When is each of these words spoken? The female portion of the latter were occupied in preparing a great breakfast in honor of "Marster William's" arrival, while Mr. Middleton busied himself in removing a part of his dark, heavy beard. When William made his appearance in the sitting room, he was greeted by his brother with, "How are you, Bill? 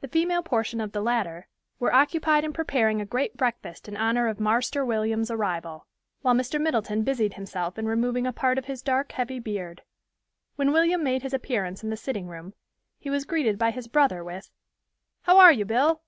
The 0.00 0.06
female 0.06 0.44
portion 0.44 0.80
of 0.80 0.92
the 0.92 1.00
latter 1.00 1.48
were 1.80 1.92
occupied 1.92 2.44
in 2.44 2.52
preparing 2.52 3.00
a 3.00 3.04
great 3.04 3.36
breakfast 3.36 3.88
in 3.88 3.96
honor 3.96 4.28
of 4.28 4.38
"Marster 4.38 4.84
William's" 4.84 5.28
arrival, 5.28 5.88
while 6.20 6.34
Mr. 6.36 6.60
Middleton 6.60 7.02
busied 7.02 7.34
himself 7.34 7.76
in 7.76 7.86
removing 7.88 8.28
a 8.28 8.32
part 8.32 8.58
of 8.58 8.66
his 8.66 8.80
dark, 8.80 9.10
heavy 9.10 9.40
beard. 9.40 9.82
When 10.54 10.70
William 10.70 11.02
made 11.02 11.22
his 11.22 11.34
appearance 11.34 11.82
in 11.82 11.90
the 11.90 11.96
sitting 11.96 12.28
room, 12.28 12.54
he 13.00 13.10
was 13.10 13.24
greeted 13.24 13.58
by 13.58 13.72
his 13.72 13.88
brother 13.88 14.22
with, 14.22 14.50
"How 15.22 15.36
are 15.38 15.50
you, 15.52 15.64
Bill? 15.64 16.00